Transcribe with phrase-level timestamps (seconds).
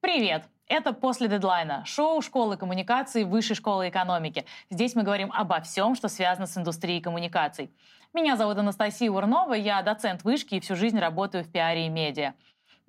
[0.00, 0.44] Привет!
[0.66, 4.46] Это «После дедлайна»— шоу школы коммуникации Высшей школы экономики.
[4.70, 7.70] Здесь мы говорим обо всем, что связано с индустрией коммуникаций.
[8.14, 12.32] Меня зовут Анастасия Урнова, я доцент вышки и всю жизнь работаю в пиаре и медиа.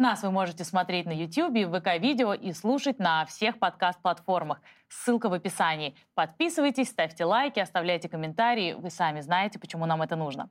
[0.01, 4.59] Нас вы можете смотреть на YouTube, ВК-видео и слушать на всех подкаст-платформах.
[4.89, 5.93] Ссылка в описании.
[6.15, 8.73] Подписывайтесь, ставьте лайки, оставляйте комментарии.
[8.73, 10.49] Вы сами знаете, почему нам это нужно.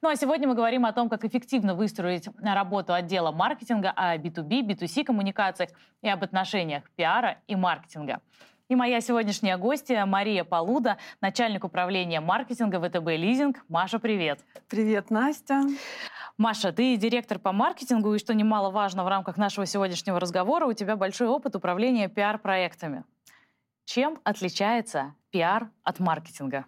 [0.00, 4.60] Ну а сегодня мы говорим о том, как эффективно выстроить работу отдела маркетинга, о B2B,
[4.60, 5.70] B2C коммуникациях
[6.00, 8.20] и об отношениях пиара и маркетинга.
[8.68, 13.64] И моя сегодняшняя гостья Мария Полуда, начальник управления маркетинга ВТБ Лизинг.
[13.68, 14.38] Маша, привет.
[14.68, 15.64] Привет, Настя.
[16.36, 20.96] Маша, ты директор по маркетингу, и что немаловажно в рамках нашего сегодняшнего разговора, у тебя
[20.96, 23.04] большой опыт управления пиар-проектами.
[23.84, 26.66] Чем отличается пиар от маркетинга?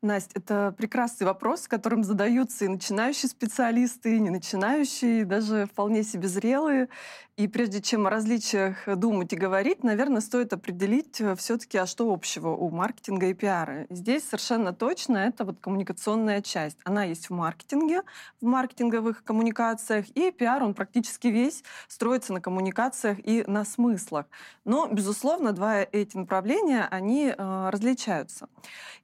[0.00, 6.04] Настя, это прекрасный вопрос, которым задаются и начинающие специалисты, и не начинающие, и даже вполне
[6.04, 6.88] себе зрелые.
[7.36, 12.12] И прежде чем о различиях думать и говорить, наверное, стоит определить э, все-таки, а что
[12.12, 13.86] общего у маркетинга и пиара.
[13.90, 16.78] Здесь совершенно точно это вот коммуникационная часть.
[16.82, 18.02] Она есть в маркетинге,
[18.40, 24.26] в маркетинговых коммуникациях, и пиар, он практически весь строится на коммуникациях и на смыслах.
[24.64, 28.48] Но, безусловно, два эти направления, они э, различаются.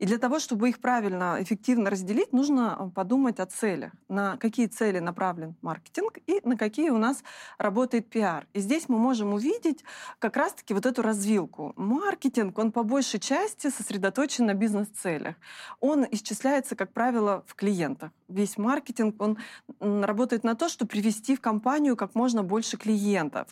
[0.00, 3.92] И для того, чтобы их правильно, эффективно разделить, нужно э, подумать о целях.
[4.10, 7.24] На какие цели направлен маркетинг и на какие у нас
[7.56, 8.46] работает пиар.
[8.52, 9.82] И здесь мы можем увидеть
[10.18, 11.72] как раз-таки вот эту развилку.
[11.76, 15.36] Маркетинг, он по большей части сосредоточен на бизнес-целях.
[15.80, 18.10] Он исчисляется, как правило, в клиентах.
[18.28, 19.38] Весь маркетинг, он
[19.80, 23.48] работает на то, чтобы привести в компанию как можно больше клиентов.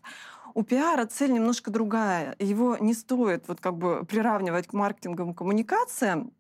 [0.53, 2.37] У пиара цель немножко другая.
[2.39, 6.31] Его не стоит вот как бы приравнивать к маркетинговым коммуникациям,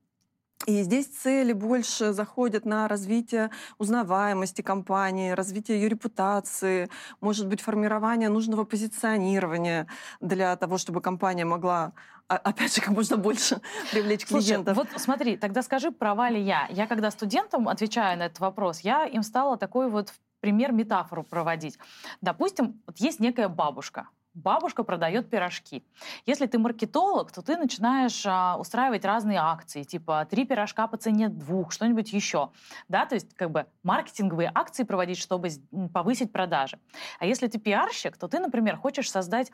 [0.66, 6.88] и здесь цели больше заходят на развитие узнаваемости компании, развитие ее репутации,
[7.20, 9.86] может быть, формирование нужного позиционирования
[10.20, 11.92] для того, чтобы компания могла
[12.28, 13.60] опять же, как можно больше
[13.92, 14.76] привлечь Слушай, клиентов.
[14.76, 16.66] вот смотри, тогда скажи, права ли я?
[16.70, 21.78] Я когда студентам отвечаю на этот вопрос, я им стала такой вот пример, метафору проводить.
[22.20, 25.84] Допустим, вот есть некая бабушка, бабушка продает пирожки.
[26.26, 31.28] Если ты маркетолог, то ты начинаешь а, устраивать разные акции, типа три пирожка по цене
[31.28, 32.50] двух, что-нибудь еще.
[32.88, 35.48] Да, то есть как бы маркетинговые акции проводить, чтобы
[35.92, 36.78] повысить продажи.
[37.18, 39.52] А если ты пиарщик, то ты, например, хочешь создать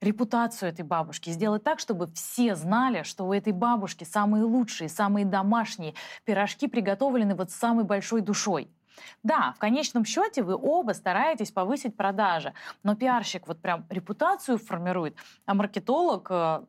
[0.00, 5.26] репутацию этой бабушки, сделать так, чтобы все знали, что у этой бабушки самые лучшие, самые
[5.26, 5.94] домашние
[6.24, 8.70] пирожки приготовлены вот с самой большой душой.
[9.22, 15.16] Да, в конечном счете вы оба стараетесь повысить продажи, но пиарщик вот прям репутацию формирует,
[15.46, 16.60] а маркетолог э,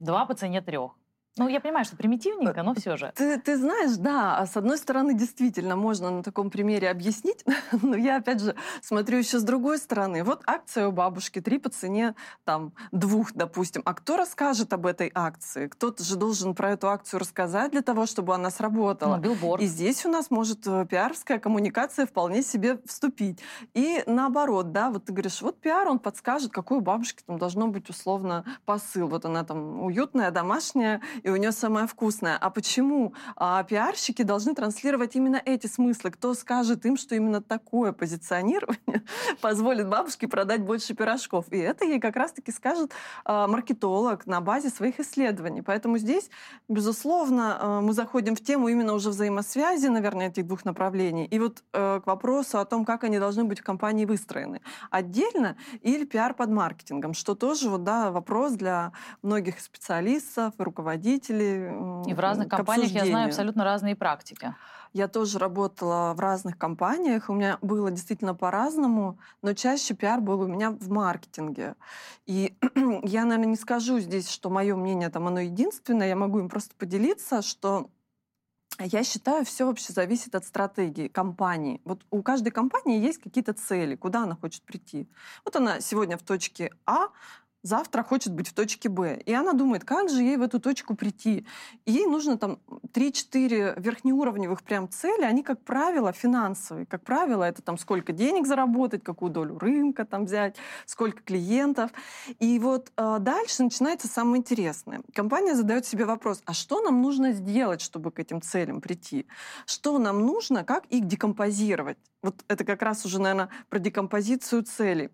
[0.00, 0.97] два по цене трех.
[1.38, 3.12] Ну, я понимаю, что примитивненько, но все же.
[3.14, 7.44] Ты, ты знаешь, да, а с одной стороны, действительно, можно на таком примере объяснить,
[7.82, 10.24] но я, опять же, смотрю еще с другой стороны.
[10.24, 13.82] Вот акция у бабушки, три по цене там двух, допустим.
[13.84, 15.68] А кто расскажет об этой акции?
[15.68, 19.16] Кто-то же должен про эту акцию рассказать для того, чтобы она сработала.
[19.16, 19.62] Ну, билборд.
[19.62, 23.40] И здесь у нас может э, пиарская коммуникация вполне себе вступить.
[23.74, 27.68] И наоборот, да, вот ты говоришь, вот пиар, он подскажет, какой у бабушки там должно
[27.68, 29.08] быть условно посыл.
[29.08, 32.38] Вот она там уютная, домашняя, и у нее самое вкусное.
[32.38, 36.10] А почему а, пиарщики должны транслировать именно эти смыслы?
[36.10, 39.04] Кто скажет им, что именно такое позиционирование
[39.42, 41.44] позволит бабушке продать больше пирожков?
[41.50, 42.92] И это ей как раз-таки скажет
[43.26, 45.60] а, маркетолог на базе своих исследований.
[45.60, 46.30] Поэтому здесь,
[46.66, 51.26] безусловно, а, мы заходим в тему именно уже взаимосвязи, наверное, этих двух направлений.
[51.26, 54.62] И вот а, к вопросу о том, как они должны быть в компании выстроены.
[54.90, 62.10] Отдельно или пиар под маркетингом, что тоже вот, да, вопрос для многих специалистов руководителей руководители.
[62.10, 64.54] И в разных компаниях я знаю абсолютно разные практики.
[64.94, 70.40] Я тоже работала в разных компаниях, у меня было действительно по-разному, но чаще пиар был
[70.40, 71.74] у меня в маркетинге.
[72.24, 72.56] И
[73.02, 76.74] я, наверное, не скажу здесь, что мое мнение там оно единственное, я могу им просто
[76.74, 77.90] поделиться, что
[78.78, 81.82] я считаю, все вообще зависит от стратегии компании.
[81.84, 85.06] Вот у каждой компании есть какие-то цели, куда она хочет прийти.
[85.44, 87.08] Вот она сегодня в точке А,
[87.62, 89.20] завтра хочет быть в точке Б.
[89.24, 91.46] И она думает, как же ей в эту точку прийти.
[91.86, 92.58] Ей нужно там
[92.92, 96.86] 3-4 верхнеуровневых прям цели, они, как правило, финансовые.
[96.86, 100.56] Как правило, это там сколько денег заработать, какую долю рынка там взять,
[100.86, 101.90] сколько клиентов.
[102.38, 105.02] И вот э, дальше начинается самое интересное.
[105.14, 109.26] Компания задает себе вопрос, а что нам нужно сделать, чтобы к этим целям прийти?
[109.66, 111.98] Что нам нужно, как их декомпозировать?
[112.22, 115.10] Вот это как раз уже, наверное, про декомпозицию целей.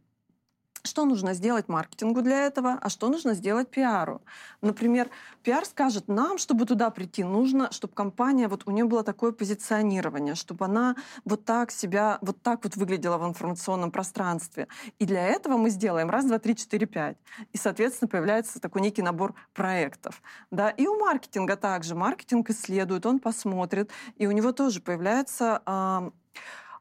[0.85, 4.21] Что нужно сделать маркетингу для этого, а что нужно сделать пиару.
[4.61, 5.09] Например,
[5.43, 10.35] пиар скажет нам, чтобы туда прийти, нужно, чтобы компания, вот у нее было такое позиционирование,
[10.35, 10.95] чтобы она
[11.25, 14.69] вот так себя, вот так вот выглядела в информационном пространстве.
[14.99, 17.17] И для этого мы сделаем раз, два, три, четыре, пять.
[17.53, 20.23] И, соответственно, появляется такой некий набор проектов.
[20.51, 20.69] Да?
[20.69, 21.95] И у маркетинга также.
[21.95, 25.63] Маркетинг исследует, он посмотрит, и у него тоже появляется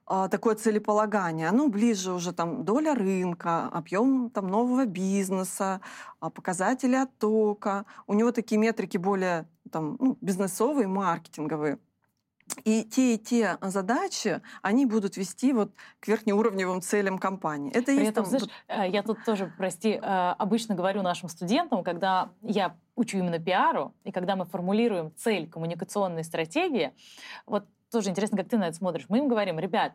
[0.05, 5.81] такое целеполагание, оно ближе уже там доля рынка, объем там нового бизнеса,
[6.19, 7.85] а, показатели оттока.
[8.07, 11.79] У него такие метрики более там, ну, бизнесовые, маркетинговые.
[12.65, 17.71] И те и те задачи, они будут вести вот к верхнеуровневым целям компании.
[17.71, 18.39] Это При есть этом, там...
[18.39, 23.39] знаешь, э, я тут тоже, прости, э, обычно говорю нашим студентам, когда я учу именно
[23.39, 26.93] пиару, и когда мы формулируем цель коммуникационной стратегии,
[27.45, 29.05] вот тоже интересно, как ты на это смотришь.
[29.07, 29.93] Мы им говорим, ребят,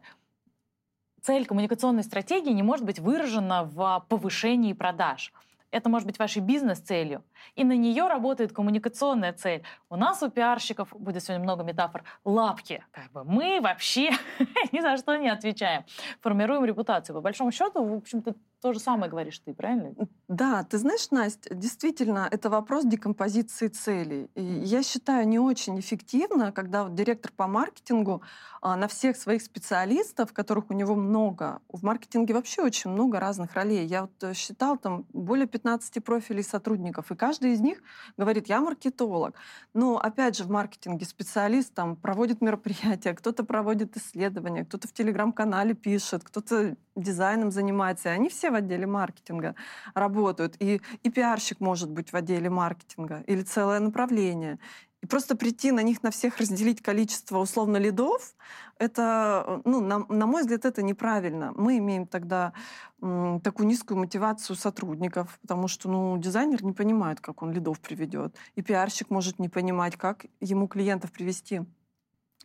[1.20, 5.32] цель коммуникационной стратегии не может быть выражена в повышении продаж.
[5.70, 7.22] Это может быть вашей бизнес-целью.
[7.54, 9.62] И на нее работает коммуникационная цель.
[9.90, 12.84] У нас, у пиарщиков, будет сегодня много метафор, лапки.
[12.92, 14.10] Как бы мы вообще
[14.72, 15.84] ни за что не отвечаем.
[16.20, 17.14] Формируем репутацию.
[17.14, 19.94] По большому счету, в общем-то, то же самое говоришь ты, правильно?
[20.26, 24.30] Да, ты знаешь, Настя, действительно, это вопрос декомпозиции целей.
[24.34, 28.22] И я считаю не очень эффективно, когда вот директор по маркетингу
[28.60, 33.54] а, на всех своих специалистов, которых у него много, в маркетинге вообще очень много разных
[33.54, 33.86] ролей.
[33.86, 37.82] Я вот э, считал там более 15 профилей сотрудников, и каждый из них
[38.16, 39.34] говорит, я маркетолог.
[39.74, 45.74] Но опять же, в маркетинге специалист там проводит мероприятия, кто-то проводит исследования, кто-то в телеграм-канале
[45.74, 48.08] пишет, кто-то дизайном занимается.
[48.08, 49.54] И они все в отделе маркетинга
[49.94, 50.56] работают.
[50.58, 54.58] И, и пиарщик может быть в отделе маркетинга или целое направление.
[55.02, 58.34] И просто прийти на них на всех разделить количество условно лидов,
[58.78, 61.52] это, ну, на, на мой взгляд, это неправильно.
[61.56, 62.52] Мы имеем тогда
[63.00, 68.36] м, такую низкую мотивацию сотрудников, потому что ну, дизайнер не понимает, как он лидов приведет.
[68.56, 71.62] И пиарщик может не понимать, как ему клиентов привести.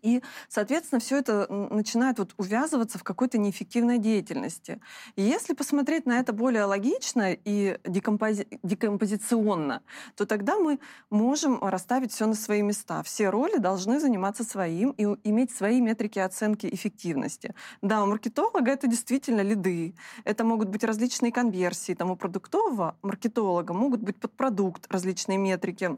[0.03, 4.81] И, соответственно, все это начинает вот увязываться в какой-то неэффективной деятельности.
[5.15, 8.47] И если посмотреть на это более логично и декомпози...
[8.63, 9.81] декомпозиционно,
[10.15, 10.79] то тогда мы
[11.09, 13.01] можем расставить все на свои места.
[13.03, 17.55] Все роли должны заниматься своим и иметь свои метрики оценки эффективности.
[17.81, 19.95] Да, у маркетолога это действительно лиды.
[20.25, 21.93] Это могут быть различные конверсии.
[21.93, 25.97] Там у продуктового маркетолога могут быть подпродукт, различные метрики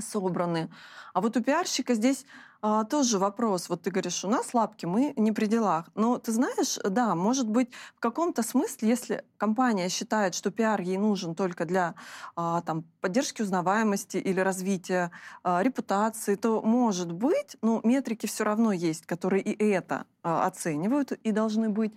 [0.00, 0.70] собраны.
[1.14, 2.24] А вот у пиарщика здесь
[2.60, 3.68] а, тоже вопрос.
[3.68, 5.86] Вот ты говоришь, у нас лапки, мы не при делах.
[5.94, 10.98] Но ты знаешь, да, может быть, в каком-то смысле, если компания считает, что пиар ей
[10.98, 11.94] нужен только для
[12.34, 15.12] а, там, поддержки узнаваемости или развития
[15.44, 21.12] а, репутации, то, может быть, ну, метрики все равно есть, которые и это а, оценивают
[21.12, 21.92] и должны быть.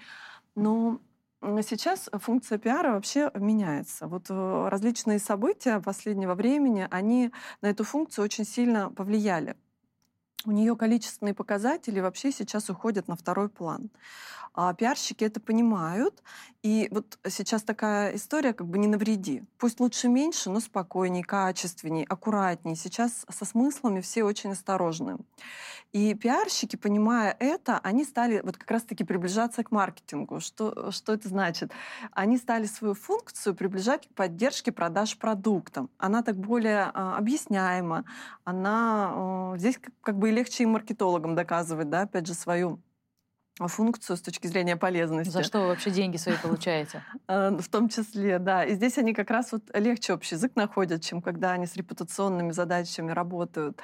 [0.56, 1.00] Но
[1.42, 4.08] Сейчас функция пиара вообще меняется.
[4.08, 9.56] Вот э, различные события последнего времени, они на эту функцию очень сильно повлияли
[10.46, 13.90] у нее количественные показатели вообще сейчас уходят на второй план.
[14.54, 16.22] А пиарщики это понимают.
[16.62, 19.44] И вот сейчас такая история, как бы не навреди.
[19.58, 22.76] Пусть лучше меньше, но спокойней, качественней, аккуратней.
[22.76, 25.18] Сейчас со смыслами все очень осторожны.
[25.94, 30.40] И пиарщики, понимая это, они стали вот как раз-таки приближаться к маркетингу.
[30.40, 31.72] Что, что это значит?
[32.12, 35.90] Они стали свою функцию приближать к поддержке продаж продуктам.
[35.98, 38.06] Она так более а, объясняема.
[38.46, 42.82] Она а, здесь как, как бы и легче и маркетологам доказывать, да, опять же, свою
[43.60, 45.32] функцию с точки зрения полезности.
[45.32, 47.04] За что вы вообще деньги свои получаете?
[47.28, 48.66] А, в том числе, да.
[48.66, 52.52] И здесь они как раз вот легче общий язык находят, чем когда они с репутационными
[52.52, 53.80] задачами работают.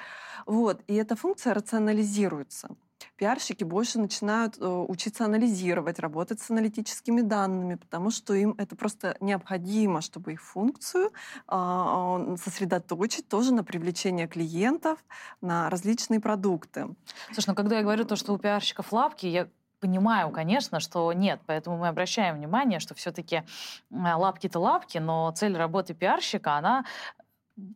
[0.46, 0.82] Вот.
[0.86, 2.68] И эта функция рационализируется.
[3.16, 9.16] Пиарщики больше начинают э, учиться анализировать, работать с аналитическими данными, потому что им это просто
[9.20, 11.12] необходимо, чтобы их функцию
[11.48, 14.98] э, сосредоточить тоже на привлечение клиентов,
[15.40, 16.88] на различные продукты.
[17.32, 19.48] Слушай, ну когда я говорю то, что у пиарщиков лапки, я
[19.80, 23.44] понимаю, конечно, что нет, поэтому мы обращаем внимание, что все-таки
[23.90, 26.84] лапки-то лапки, но цель работы пиарщика, она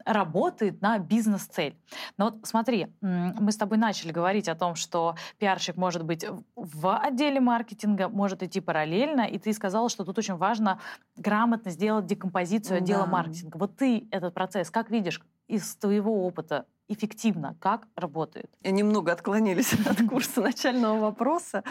[0.05, 1.77] работает на бизнес-цель.
[2.17, 6.25] Но вот смотри, мы с тобой начали говорить о том, что пиарщик может быть
[6.55, 10.81] в отделе маркетинга, может идти параллельно, и ты сказала, что тут очень важно
[11.17, 13.11] грамотно сделать декомпозицию отдела да.
[13.11, 13.57] маркетинга.
[13.59, 15.21] Вот ты этот процесс как видишь
[15.53, 16.67] из твоего опыта?
[16.93, 18.51] эффективно, как работает?
[18.65, 21.65] Немного отклонились от курса начального вопроса.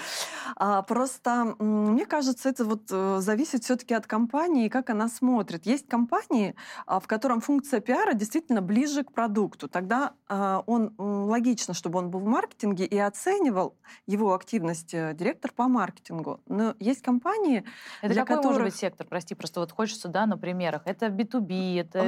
[0.56, 5.66] А, просто мне кажется, это вот э, зависит все-таки от компании, как она смотрит.
[5.66, 9.68] Есть компании, а, в котором функция пиара действительно ближе к продукту.
[9.68, 15.52] Тогда а, он логично, чтобы он был в маркетинге и оценивал его активность э, директор
[15.52, 16.42] по маркетингу.
[16.48, 17.64] Но есть компании,
[18.02, 18.60] это для какой которых...
[18.60, 19.08] может быть сектор?
[19.08, 20.82] Прости, просто вот хочется, да, на примерах.
[20.86, 22.00] Это B2B, это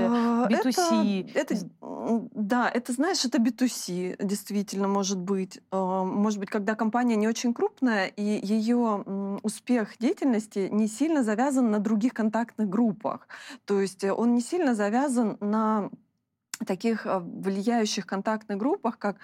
[0.49, 1.31] B2C.
[1.35, 5.61] Это, это, да, это знаешь, это B2C, действительно, может быть.
[5.71, 9.03] А, может быть, когда компания не очень крупная, и ее
[9.43, 13.27] успех деятельности не сильно завязан на других контактных группах.
[13.65, 15.89] То есть э, он не сильно завязан на
[16.65, 19.17] таких а, влияющих контактных группах, как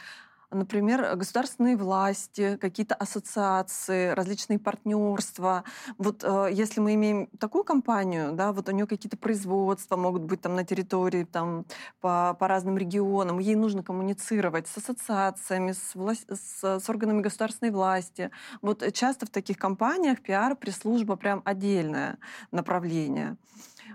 [0.52, 5.64] например, государственные власти, какие-то ассоциации, различные партнерства.
[5.98, 10.42] Вот э, если мы имеем такую компанию, да, вот у нее какие-то производства могут быть
[10.42, 11.66] там на территории, там
[12.02, 17.72] по, по разным регионам, ей нужно коммуницировать с ассоциациями, с, власть, с, с органами государственной
[17.72, 18.32] власти.
[18.62, 22.18] Вот часто в таких компаниях пиар, пресс-служба прям отдельное
[22.52, 23.38] направление.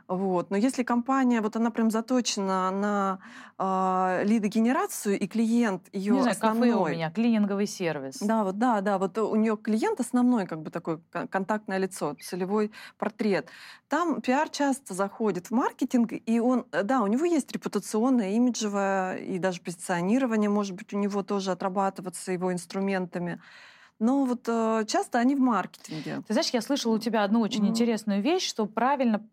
[0.09, 0.51] Вот.
[0.51, 3.19] Но если компания, вот она прям заточена на
[3.59, 6.71] э, лидогенерацию, и клиент ее Не знаю, основной...
[6.71, 8.19] кафе у меня, клининговый сервис.
[8.21, 12.71] Да, вот, да, да, вот у нее клиент основной, как бы такой контактное лицо, целевой
[12.99, 13.49] портрет.
[13.89, 19.17] Там пиар часто заходит в маркетинг, и он, э, да, у него есть репутационное, имиджевое,
[19.17, 23.41] и даже позиционирование, может быть, у него тоже отрабатываться его инструментами.
[24.01, 26.23] Но вот э, часто они в маркетинге.
[26.27, 27.69] Ты знаешь, я слышала у тебя одну очень mm-hmm.
[27.69, 29.25] интересную вещь, что правильно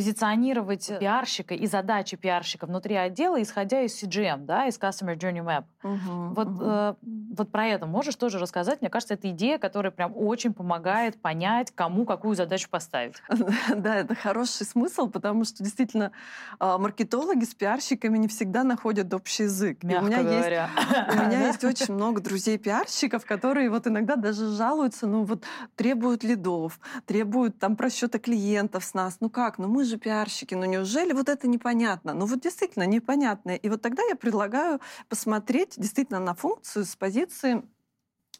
[0.00, 5.64] позиционировать пиарщика и задачи пиарщика внутри отдела, исходя из CGM, да, из Customer Journey Map.
[5.82, 6.94] Uh-huh, вот, uh-huh.
[7.02, 8.80] Э, вот про это можешь тоже рассказать?
[8.80, 13.16] Мне кажется, это идея, которая прям очень помогает понять, кому какую задачу поставить.
[13.76, 16.12] Да, это хороший смысл, потому что действительно
[16.58, 19.82] а, маркетологи с пиарщиками не всегда находят общий язык.
[19.82, 20.70] Мягко у меня говоря.
[20.76, 25.44] Есть, у меня есть очень много друзей-пиарщиков, которые вот иногда даже жалуются, ну вот
[25.76, 29.18] требуют лидов, требуют там просчета клиентов с нас.
[29.20, 29.58] Ну как?
[29.58, 32.14] Ну мы мы же пиарщики, но неужели вот это непонятно?
[32.14, 33.50] Ну вот действительно непонятно.
[33.50, 37.62] И вот тогда я предлагаю посмотреть действительно на функцию с позиции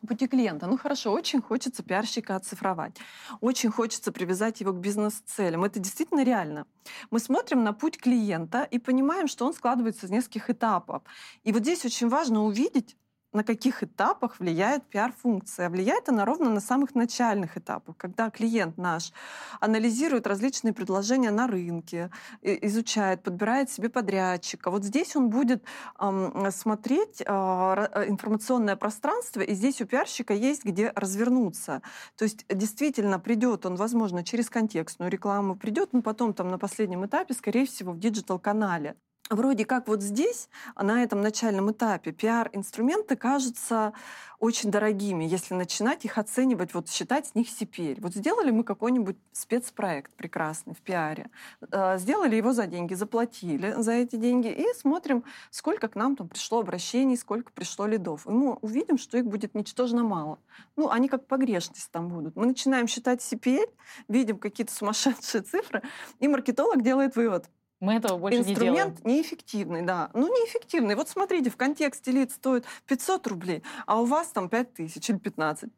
[0.07, 0.67] пути клиента.
[0.67, 2.97] Ну хорошо, очень хочется пиарщика оцифровать,
[3.41, 5.65] очень хочется привязать его к бизнес-целям.
[5.65, 6.67] Это действительно реально.
[7.11, 11.03] Мы смотрим на путь клиента и понимаем, что он складывается из нескольких этапов.
[11.43, 12.97] И вот здесь очень важно увидеть,
[13.33, 15.71] на каких этапах влияет пиар-функция.
[15.71, 19.13] Влияет она ровно на самых начальных этапах, когда клиент наш
[19.61, 22.11] анализирует различные предложения на рынке,
[22.43, 24.71] изучает, подбирает себе подрядчика.
[24.71, 25.63] Вот здесь он будет
[26.01, 31.83] эм, смотреть э, информационное пространство, и здесь у пиарщика есть где развернуться.
[32.17, 37.07] То есть действительно придет он, возможно, через контекстную рекламу, придет, но потом там на последнем
[37.07, 38.97] этапе, скорее всего, в digital-канале
[39.31, 43.93] вроде как вот здесь, на этом начальном этапе, пиар-инструменты кажутся
[44.41, 48.01] очень дорогими, если начинать их оценивать, вот считать с них CPL.
[48.01, 51.31] Вот сделали мы какой-нибудь спецпроект прекрасный в пиаре,
[51.71, 56.29] э, сделали его за деньги, заплатили за эти деньги и смотрим, сколько к нам там
[56.29, 58.27] пришло обращений, сколько пришло лидов.
[58.27, 60.39] И мы увидим, что их будет ничтожно мало.
[60.75, 62.35] Ну, они как погрешность там будут.
[62.35, 63.69] Мы начинаем считать CPL,
[64.09, 65.83] видим какие-то сумасшедшие цифры,
[66.19, 68.89] и маркетолог делает вывод– мы этого больше Инструмент не делаем.
[68.91, 70.11] Инструмент неэффективный, да.
[70.13, 70.95] Ну, неэффективный.
[70.95, 75.19] Вот смотрите, в контексте лид стоит 500 рублей, а у вас там 5 тысяч или
[75.19, 75.71] 15.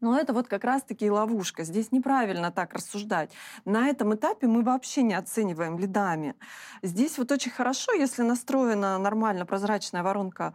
[0.00, 1.64] Но это вот как раз-таки ловушка.
[1.64, 3.30] Здесь неправильно так рассуждать.
[3.64, 6.34] На этом этапе мы вообще не оцениваем лидами.
[6.82, 10.54] Здесь вот очень хорошо, если настроена нормально прозрачная воронка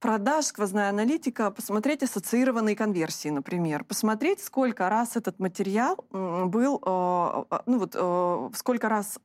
[0.00, 7.58] продаж, сквозная аналитика, посмотреть ассоциированные конверсии, например, посмотреть, сколько раз этот материал был, э, э,
[7.66, 9.18] ну вот, э, сколько раз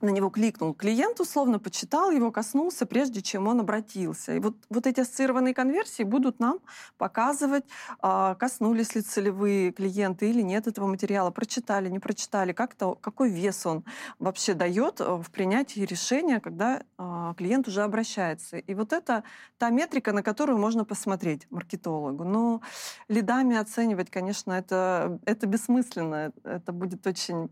[0.00, 4.34] на него кликнул клиент, условно почитал его, коснулся, прежде чем он обратился.
[4.34, 6.58] И вот, вот эти ассоциированные конверсии будут нам
[6.98, 7.64] показывать,
[8.00, 13.30] а, коснулись ли целевые клиенты или нет этого материала, прочитали, не прочитали, как то какой
[13.30, 13.84] вес он
[14.18, 18.58] вообще дает э, в принятии решения, когда а, клиент уже обращается.
[18.58, 19.24] И вот это
[19.58, 22.24] та метрика, на которую можно посмотреть маркетологу.
[22.24, 22.62] Но
[23.08, 26.32] лидами оценивать, конечно, это, это бессмысленно.
[26.44, 27.50] Это будет очень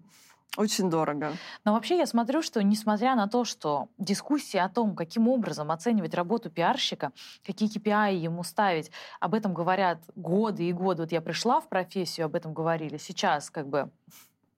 [0.56, 1.34] очень дорого.
[1.64, 6.14] Но вообще я смотрю, что несмотря на то, что дискуссия о том, каким образом оценивать
[6.14, 7.12] работу пиарщика,
[7.46, 8.90] какие KPI ему ставить,
[9.20, 11.02] об этом говорят годы и годы.
[11.02, 12.96] Вот я пришла в профессию, об этом говорили.
[12.96, 13.90] Сейчас как бы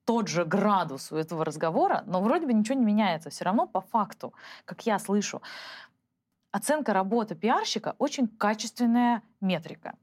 [0.05, 3.31] тот же градус у этого разговора, но вроде бы ничего не меняется.
[3.31, 4.33] Все равно по факту,
[4.65, 5.43] как я слышу,
[6.51, 9.95] оценка работы пиарщика очень качественная метрика.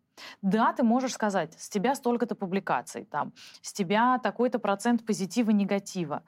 [0.41, 6.23] Да, ты можешь сказать, с тебя столько-то публикаций, там, с тебя такой-то процент позитива, негатива.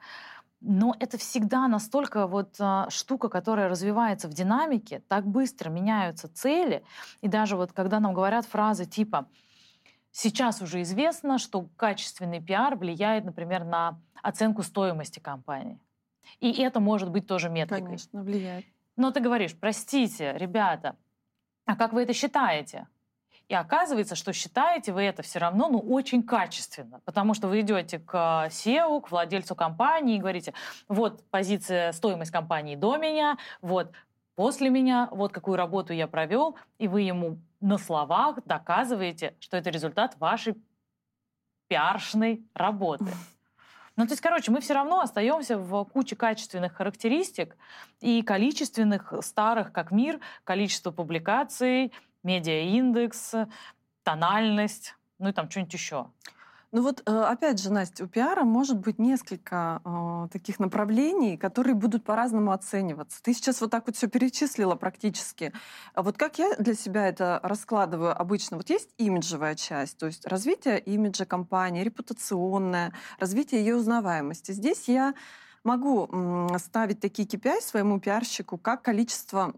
[0.60, 6.84] Но это всегда настолько вот а, штука, которая развивается в динамике, так быстро меняются цели.
[7.22, 9.26] И даже вот когда нам говорят фразы типа
[10.12, 15.80] «сейчас уже известно, что качественный пиар влияет, например, на оценку стоимости компании».
[16.40, 17.84] И это может быть тоже метрикой.
[17.84, 18.66] Конечно, влияет.
[18.96, 20.96] Но ты говоришь, простите, ребята,
[21.64, 22.86] а как вы это считаете?
[23.50, 27.98] И оказывается, что считаете вы это все равно ну, очень качественно, потому что вы идете
[27.98, 30.54] к SEO, к владельцу компании и говорите,
[30.86, 33.90] вот позиция, стоимость компании до меня, вот
[34.36, 39.70] после меня, вот какую работу я провел, и вы ему на словах доказываете, что это
[39.70, 40.54] результат вашей
[41.66, 43.12] пиаршной работы.
[43.96, 47.56] Ну, то есть, короче, мы все равно остаемся в куче качественных характеристик
[48.00, 53.34] и количественных старых, как мир, количество публикаций, медиаиндекс,
[54.02, 56.06] тональность, ну и там что-нибудь еще.
[56.72, 61.74] Ну вот, э, опять же, Настя, у пиара может быть несколько э, таких направлений, которые
[61.74, 63.20] будут по-разному оцениваться.
[63.24, 65.52] Ты сейчас вот так вот все перечислила практически.
[65.94, 68.56] А вот как я для себя это раскладываю обычно?
[68.56, 74.52] Вот есть имиджевая часть, то есть развитие имиджа компании, репутационное, развитие ее узнаваемости.
[74.52, 75.14] Здесь я
[75.64, 79.54] могу ставить такие KPI своему пиарщику, как количество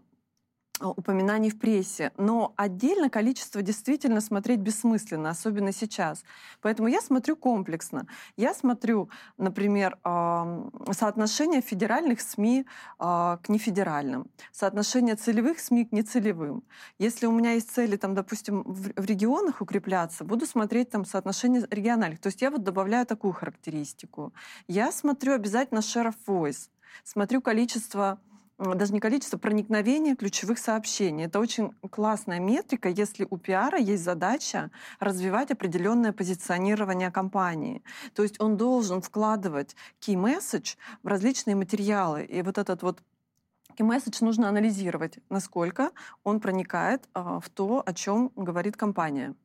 [0.89, 6.23] упоминаний в прессе, но отдельно количество действительно смотреть бессмысленно, особенно сейчас.
[6.61, 8.07] Поэтому я смотрю комплексно.
[8.37, 12.65] Я смотрю, например, соотношение федеральных СМИ
[12.99, 16.63] а, к нефедеральным, соотношение целевых СМИ к нецелевым.
[16.99, 22.19] Если у меня есть цели, там, допустим, в регионах укрепляться, буду смотреть там соотношение региональных.
[22.19, 24.33] То есть я вот добавляю такую характеристику.
[24.67, 26.69] Я смотрю обязательно share of voice,
[27.03, 28.19] смотрю количество
[28.57, 31.25] даже не количество, проникновения ключевых сообщений.
[31.25, 34.69] Это очень классная метрика, если у пиара есть задача
[34.99, 37.83] развивать определенное позиционирование компании.
[38.13, 42.23] То есть он должен вкладывать key message в различные материалы.
[42.23, 42.99] И вот этот вот
[43.77, 45.91] key message нужно анализировать, насколько
[46.23, 49.35] он проникает а, в то, о чем говорит компания.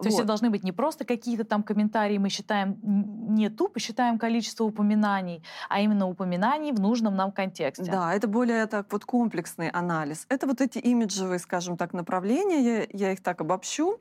[0.00, 0.06] То вот.
[0.06, 4.64] есть это должны быть не просто какие-то там комментарии, мы считаем не тупо, считаем количество
[4.64, 7.84] упоминаний, а именно упоминаний в нужном нам контексте.
[7.84, 10.24] Да, это более так вот комплексный анализ.
[10.30, 14.00] Это вот эти имиджевые, скажем так, направления, я, я их так обобщу.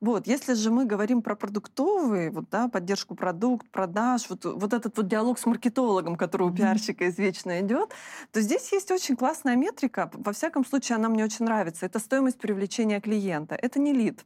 [0.00, 4.96] Вот, если же мы говорим про продуктовые, вот, да, поддержку продукт, продаж, вот, вот этот
[4.96, 7.90] вот диалог с маркетологом, который у пиарщика извечно идет,
[8.32, 10.10] то здесь есть очень классная метрика.
[10.12, 11.86] Во всяком случае, она мне очень нравится.
[11.86, 13.56] Это стоимость привлечения клиента.
[13.56, 14.24] Это не лид.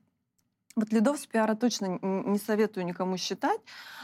[0.75, 3.61] Вот лидов с пиара точно не советую никому считать,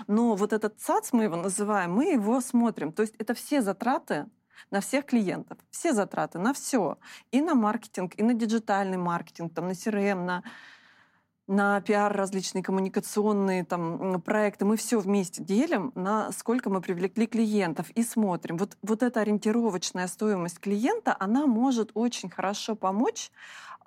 [0.06, 2.92] но вот этот ЦАЦ, мы его называем, мы его смотрим.
[2.92, 4.26] То есть это все затраты
[4.70, 6.98] на всех клиентов, все затраты на все.
[7.30, 10.42] И на маркетинг, и на диджитальный маркетинг, там, на CRM, на,
[11.46, 14.66] на пиар различные коммуникационные там, проекты.
[14.66, 18.58] Мы все вместе делим, на сколько мы привлекли клиентов и смотрим.
[18.58, 23.30] Вот, вот эта ориентировочная стоимость клиента, она может очень хорошо помочь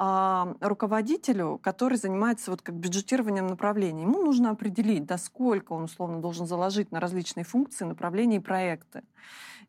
[0.03, 4.01] а, руководителю, который занимается вот как бюджетированием направлений.
[4.01, 9.03] Ему нужно определить, да, сколько он условно должен заложить на различные функции, направления и проекты.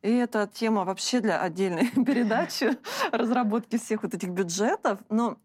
[0.00, 2.78] И это тема вообще для отдельной передачи
[3.12, 5.00] разработки всех вот этих бюджетов.
[5.10, 5.36] Но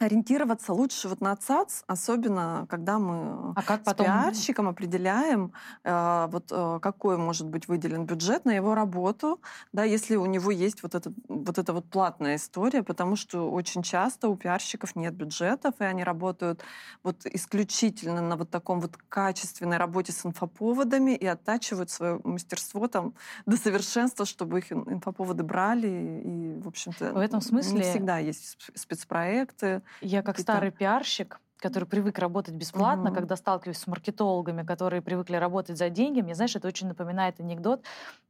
[0.00, 4.06] ориентироваться лучше вот на ЦАЦ, особенно когда мы а как с потом...
[4.06, 5.52] пиарщиком определяем,
[5.84, 9.40] э, вот э, какой может быть выделен бюджет на его работу,
[9.72, 13.82] да, если у него есть вот, этот, вот эта вот платная история, потому что очень
[13.82, 16.62] часто у пиарщиков нет бюджетов, и они работают
[17.02, 23.12] вот исключительно на вот таком вот качественной работе с инфоповодами и оттачивают свое мастерство там
[23.44, 28.56] до совершенства, чтобы их инфоповоды брали, и, в общем-то, в этом смысле не всегда есть
[28.74, 33.14] спецпроекты, я как старый пиарщик, который привык работать бесплатно, угу.
[33.14, 37.84] когда сталкиваюсь с маркетологами, которые привыкли работать за деньги, мне, знаешь, это очень напоминает анекдот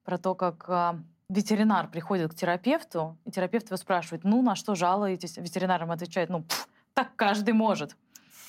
[0.05, 0.95] про то, как э,
[1.29, 5.37] ветеринар приходит к терапевту, и терапевт его спрашивает, ну, на что жалуетесь?
[5.37, 7.97] Ветеринар ему отвечает, ну, пф, так каждый может.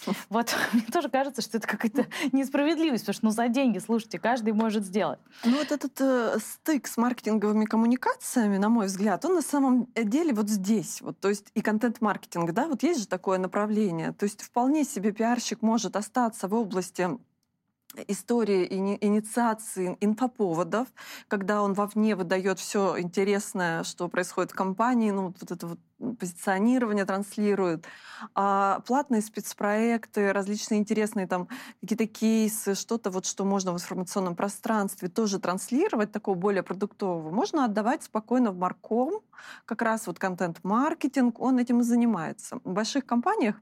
[0.30, 4.54] Вот мне тоже кажется, что это какая-то несправедливость, потому что ну, за деньги, слушайте, каждый
[4.54, 5.20] может сделать.
[5.44, 10.34] Ну вот этот э, стык с маркетинговыми коммуникациями, на мой взгляд, он на самом деле
[10.34, 11.02] вот здесь.
[11.02, 14.14] Вот, то есть и контент-маркетинг, да, вот есть же такое направление.
[14.14, 17.10] То есть вполне себе пиарщик может остаться в области
[18.08, 18.66] истории
[19.02, 20.88] инициации инфоповодов,
[21.28, 25.80] когда он вовне выдает все интересное, что происходит в компании, ну, вот это вот
[26.20, 27.86] позиционирование транслирует,
[28.34, 31.48] а платные спецпроекты, различные интересные там
[31.82, 37.66] какие-то кейсы, что-то вот, что можно в информационном пространстве тоже транслировать, такого более продуктового, можно
[37.66, 39.22] отдавать спокойно в марком,
[39.66, 42.60] как раз вот контент-маркетинг, он этим и занимается.
[42.64, 43.56] В больших компаниях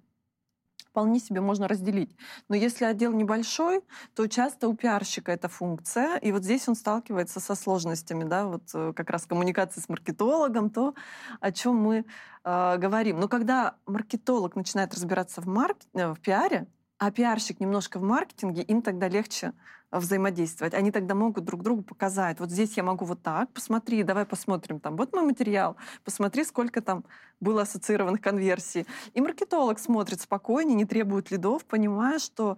[0.91, 2.15] вполне себе можно разделить.
[2.47, 3.82] Но если отдел небольшой,
[4.15, 8.63] то часто у пиарщика эта функция, и вот здесь он сталкивается со сложностями, да, вот
[8.73, 10.95] э, как раз коммуникации с маркетологом, то,
[11.39, 12.06] о чем мы
[12.43, 13.19] э, говорим.
[13.19, 15.78] Но когда маркетолог начинает разбираться в, марк...
[15.93, 19.54] Э, в пиаре, а пиарщик немножко в маркетинге, им тогда легче
[19.91, 20.73] взаимодействовать.
[20.73, 22.39] Они тогда могут друг другу показать.
[22.39, 24.95] Вот здесь я могу вот так, посмотри, давай посмотрим там.
[24.95, 27.04] Вот мой материал, посмотри, сколько там
[27.39, 28.86] было ассоциированных конверсий.
[29.13, 32.58] И маркетолог смотрит спокойнее, не требует лидов, понимая, что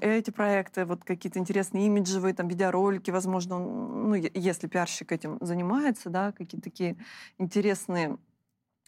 [0.00, 6.32] эти проекты, вот какие-то интересные имиджевые, там, видеоролики, возможно, ну, если пиарщик этим занимается, да,
[6.32, 6.96] какие-то такие
[7.38, 8.18] интересные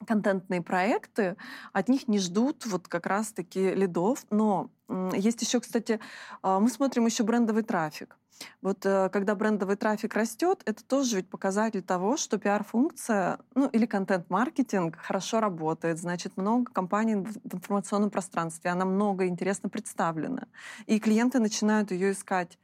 [0.06, 1.36] контентные проекты,
[1.72, 4.24] от них не ждут вот как раз-таки лидов.
[4.30, 4.70] Но
[5.12, 6.00] есть еще, кстати,
[6.42, 8.16] а, мы смотрим еще брендовый трафик.
[8.62, 13.86] Вот э, когда брендовый трафик растет, это тоже ведь показатель того, что пиар-функция, ну или
[13.86, 15.98] контент-маркетинг хорошо работает.
[15.98, 20.46] Значит, много компаний в информационном пространстве, она много интересно представлена.
[20.86, 22.58] И клиенты начинают ее искать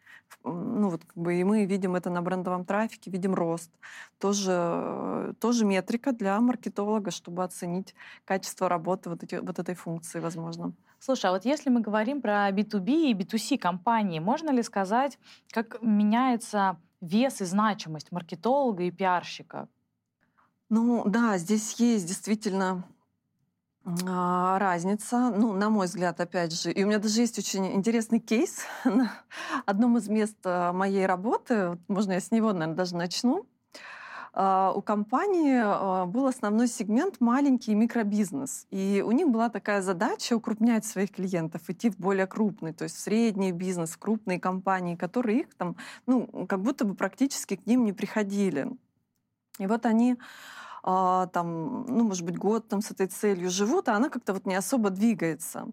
[0.44, 3.70] ну вот как бы и мы видим это на брендовом трафике, видим рост.
[4.18, 10.72] Тоже, тоже метрика для маркетолога, чтобы оценить качество работы вот, эти, вот этой функции, возможно.
[11.06, 15.20] Слушай, а вот если мы говорим про B2B и B2C компании, можно ли сказать,
[15.52, 19.68] как меняется вес и значимость маркетолога и пиарщика?
[20.68, 22.82] Ну да, здесь есть действительно
[24.04, 26.72] а, разница, ну, на мой взгляд, опять же.
[26.72, 29.12] И у меня даже есть очень интересный кейс на
[29.64, 31.78] одном из мест а, моей работы.
[31.86, 33.46] Можно я с него, наверное, даже начну.
[34.38, 38.66] А, у компании был основной сегмент маленький микробизнес.
[38.70, 42.96] И у них была такая задача укрупнять своих клиентов, идти в более крупный, то есть
[42.96, 47.64] в средний бизнес, в крупные компании, которые их там, ну, как будто бы практически к
[47.64, 48.68] ним не приходили.
[49.58, 50.18] И вот они
[50.88, 54.46] а, там, ну, может быть, год там с этой целью живут, а она как-то вот
[54.46, 55.66] не особо двигается.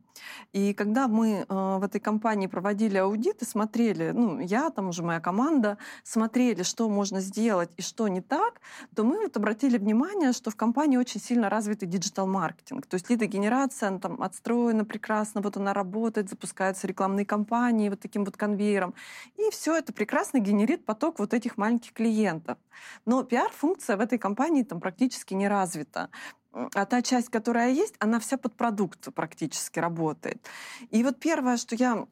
[0.53, 5.03] И когда мы а, в этой компании проводили аудит и смотрели, ну, я, там уже
[5.03, 8.59] моя команда, смотрели, что можно сделать и что не так,
[8.95, 12.87] то мы вот обратили внимание, что в компании очень сильно развитый digital-маркетинг.
[12.87, 18.25] То есть лидогенерация, она там отстроена прекрасно, вот она работает, запускаются рекламные кампании вот таким
[18.25, 18.95] вот конвейером.
[19.37, 22.57] И все это прекрасно генерит поток вот этих маленьких клиентов.
[23.05, 26.09] Но пиар-функция в этой компании там практически практически не развита.
[26.51, 30.49] А та часть, которая есть, она вся под продукт практически работает.
[30.91, 32.05] И вот первое, что я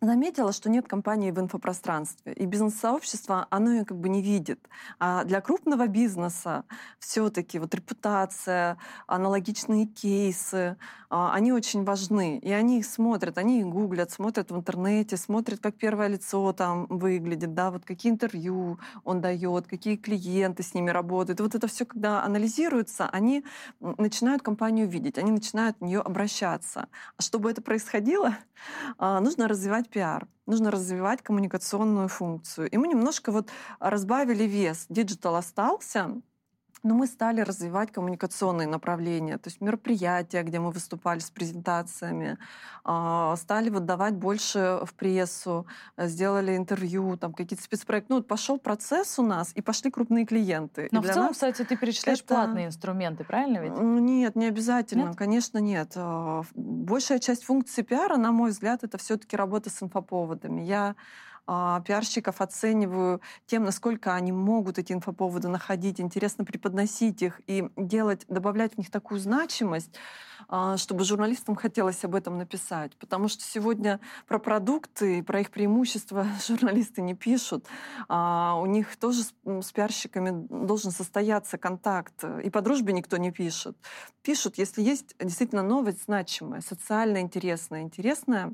[0.00, 4.60] заметила, что нет компании в инфопространстве, и бизнес-сообщество, оно ее как бы не видит.
[4.98, 6.64] А для крупного бизнеса
[6.98, 10.76] все-таки вот репутация, аналогичные кейсы,
[11.10, 12.38] а, они очень важны.
[12.38, 16.86] И они их смотрят, они их гуглят, смотрят в интернете, смотрят, как первое лицо там
[16.88, 21.40] выглядит, да, вот какие интервью он дает, какие клиенты с ними работают.
[21.40, 23.44] Вот это все, когда анализируется, они
[23.80, 26.88] начинают компанию видеть, они начинают в нее обращаться.
[27.16, 28.36] А чтобы это происходило,
[28.98, 32.70] а, нужно развивать пиар нужно развивать коммуникационную функцию.
[32.70, 34.86] И мы немножко вот разбавили вес.
[34.88, 36.20] Диджитал остался,
[36.82, 42.38] но мы стали развивать коммуникационные направления, то есть мероприятия, где мы выступали с презентациями,
[42.84, 48.06] а, стали вот давать больше в прессу, сделали интервью, там какие-то спецпроекты.
[48.10, 50.88] Ну, вот пошел процесс у нас, и пошли крупные клиенты.
[50.90, 52.34] Но и в целом, кстати, ты перечисляешь это...
[52.34, 53.72] платные инструменты, правильно ведь?
[53.78, 55.16] Нет, не обязательно, нет?
[55.16, 55.92] конечно, нет.
[55.96, 60.62] А, большая часть функций пиара, на мой взгляд, это все-таки работа с инфоповодами.
[60.62, 60.96] Я
[61.50, 68.26] а, пиарщиков оцениваю тем, насколько они могут эти инфоповоды находить, интересно преподносить их и делать,
[68.28, 69.94] добавлять в них такую значимость,
[70.48, 72.94] а, чтобы журналистам хотелось об этом написать.
[72.98, 77.64] Потому что сегодня про продукты и про их преимущества журналисты не пишут.
[78.10, 82.24] А у них тоже с, с пиарщиками должен состояться контакт.
[82.44, 83.74] И по дружбе никто не пишет.
[84.20, 88.52] Пишут, если есть действительно новость значимая, социально интересная, интересная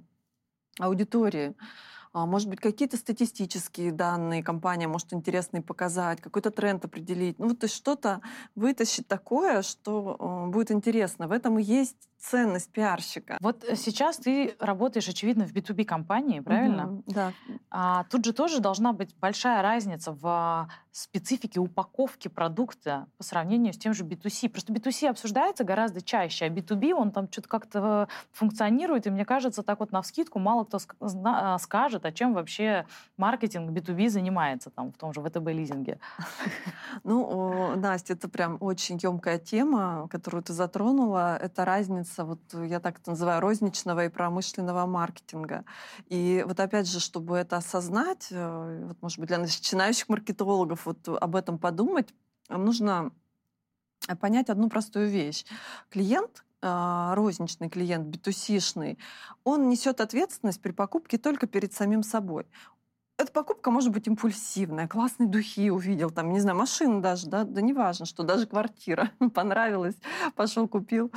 [0.79, 1.57] аудитории.
[2.15, 7.41] А, может быть, какие-то статистические данные компания может интересные показать, какой-то тренд определить.
[7.41, 8.21] Ну, то есть что-то
[8.55, 11.27] вытащить такое, что э, будет интересно.
[11.27, 13.37] В этом и есть ценность пиарщика.
[13.41, 16.87] Вот э, сейчас ты работаешь, очевидно, в B2B компании, правильно?
[16.87, 17.33] Угу, да.
[17.71, 23.79] А тут же тоже должна быть большая разница в специфике упаковки продукта по сравнению с
[23.79, 24.49] тем же B2C.
[24.49, 29.63] Просто B2C обсуждается гораздо чаще, а B2B, он там что-то как-то функционирует, и мне кажется,
[29.63, 30.79] так вот на вскидку мало кто
[31.59, 35.99] скажет, а чем вообще маркетинг B2B занимается там в том же ВТБ-лизинге.
[37.03, 41.37] Ну, Настя, это прям очень емкая тема, которую ты затронула.
[41.37, 45.65] Это разница разница, вот я так это называю, розничного и промышленного маркетинга.
[46.09, 51.09] И вот опять же, чтобы это осознать, э, вот, может быть, для начинающих маркетологов вот
[51.09, 52.15] об этом подумать,
[52.49, 53.11] нужно
[54.21, 55.45] понять одну простую вещь.
[55.91, 58.99] Клиент а, розничный клиент, битусишный,
[59.45, 62.47] он несет ответственность при покупке только перед самим собой.
[63.17, 67.61] Эта покупка может быть импульсивная, классные духи увидел, там, не знаю, машину даже, да, да
[67.61, 69.95] неважно, что даже квартира понравилась,
[70.35, 71.13] пошел купил.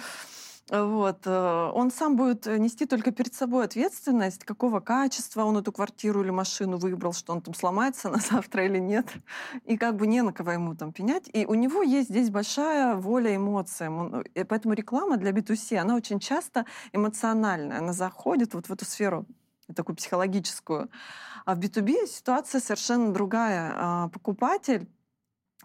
[0.69, 1.19] Вот.
[1.25, 6.29] Э, он сам будет нести только перед собой ответственность, какого качества он эту квартиру или
[6.29, 9.07] машину выбрал, что он там сломается на завтра или нет.
[9.65, 11.29] И как бы не на кого ему там пенять.
[11.31, 14.21] И у него есть здесь большая воля эмоциям.
[14.21, 17.79] И поэтому реклама для B2C, она очень часто эмоциональная.
[17.79, 19.25] Она заходит вот в эту сферу
[19.73, 20.89] такую психологическую.
[21.45, 23.73] А в B2B ситуация совершенно другая.
[23.75, 24.87] А, покупатель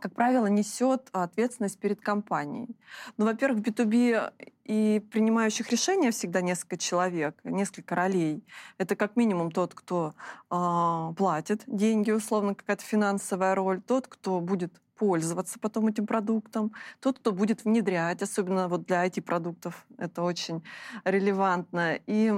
[0.02, 2.76] как правило, несет ответственность перед компанией.
[3.16, 4.32] Ну, во-первых, в B2B
[4.64, 8.44] и принимающих решения всегда несколько человек, несколько ролей.
[8.78, 10.14] Это как минимум тот, кто
[10.50, 17.18] э, платит деньги, условно, какая-то финансовая роль, тот, кто будет пользоваться потом этим продуктом, тот,
[17.18, 20.62] кто будет внедрять, особенно вот для IT-продуктов, это очень
[21.04, 21.98] релевантно.
[22.06, 22.32] И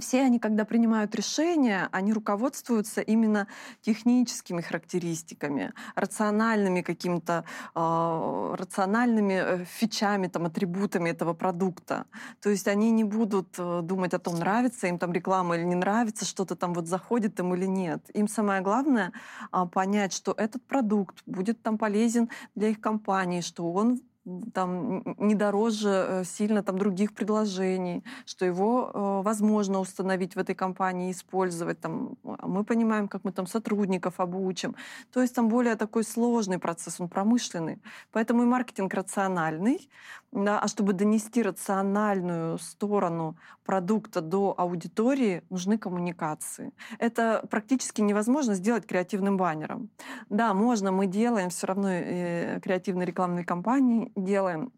[0.00, 3.46] все они, когда принимают решения, они руководствуются именно
[3.80, 12.06] техническими характеристиками, рациональными какими-то э, рациональными фичами, там, атрибутами этого продукта.
[12.40, 15.74] То есть они не будут э, думать о том, нравится им там реклама или не
[15.74, 18.02] нравится, что-то там вот заходит им или нет.
[18.14, 19.12] Им самое главное
[19.52, 24.00] э, понять, что этот продукт будет там полезен для их компании, что он
[24.54, 30.54] там не дороже э, сильно там других предложений, что его э, возможно установить в этой
[30.54, 31.80] компании, использовать.
[31.80, 34.76] Там, а мы понимаем, как мы там сотрудников обучим.
[35.12, 37.78] То есть там более такой сложный процесс, он промышленный.
[38.12, 39.90] Поэтому и маркетинг рациональный.
[40.32, 46.72] Да, а чтобы донести рациональную сторону продукта до аудитории, нужны коммуникации.
[46.98, 49.90] Это практически невозможно сделать креативным баннером.
[50.30, 54.72] Да, можно, мы делаем все равно э, креативные рекламные кампании, делаем.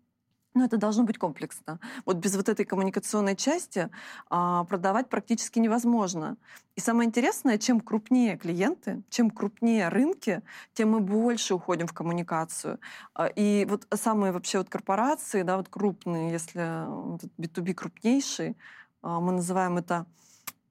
[0.54, 1.80] Но это должно быть комплексно.
[2.06, 3.90] Вот без вот этой коммуникационной части
[4.30, 6.36] а, продавать практически невозможно.
[6.76, 10.42] И самое интересное, чем крупнее клиенты, чем крупнее рынки,
[10.72, 12.78] тем мы больше уходим в коммуникацию.
[13.14, 16.60] А, и вот самые вообще вот корпорации, да, вот крупные, если
[17.36, 18.56] B2B крупнейший,
[19.02, 20.06] а, мы называем это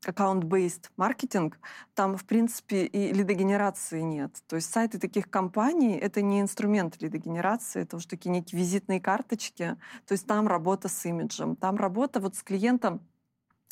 [0.07, 1.59] аккаунт-based маркетинг,
[1.93, 4.31] там, в принципе, и лидогенерации нет.
[4.47, 9.77] То есть сайты таких компаний— это не инструмент лидогенерации, это уже такие некие визитные карточки.
[10.05, 13.01] То есть там работа с имиджем, там работа вот с клиентом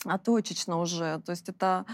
[0.05, 1.21] а точечно уже.
[1.25, 1.85] То есть это,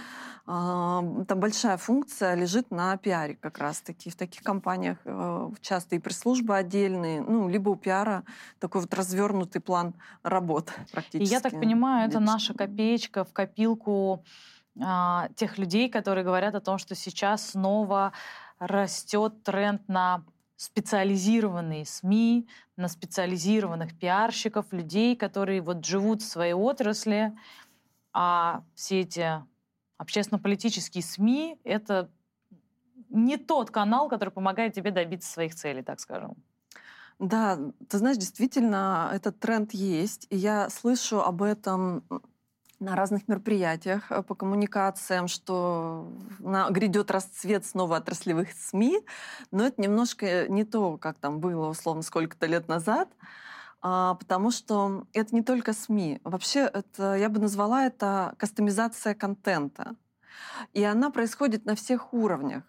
[0.46, 4.10] э, там большая функция лежит на пиаре как раз-таки.
[4.10, 8.24] В таких компаниях э, часто и пресс-службы отдельные, ну, либо у пиара
[8.60, 11.30] такой вот развернутый план работ практически.
[11.32, 14.24] И я так понимаю, это наша копеечка в копилку
[14.76, 18.14] э, тех людей, которые говорят о том, что сейчас снова
[18.60, 20.24] растет тренд на
[20.56, 27.38] специализированные СМИ, на специализированных пиарщиков, людей, которые вот живут в своей отрасли,
[28.20, 29.44] а все эти
[30.00, 32.10] общественно-политические СМИ— это
[33.10, 36.36] не тот канал, который помогает тебе добиться своих целей, так скажем.
[37.20, 40.26] Да, ты знаешь, действительно, этот тренд есть.
[40.32, 42.04] И я слышу об этом
[42.80, 49.00] на разных мероприятиях э, по коммуникациям, что на, грядет расцвет снова отраслевых СМИ,
[49.52, 53.10] но это немножко не то, как там было, условно, сколько-то лет назад.
[53.90, 56.20] А, потому что это не только СМИ.
[56.26, 59.96] Вообще, это, я бы назвала это кастомизация контента.
[60.74, 62.64] И она происходит на всех уровнях.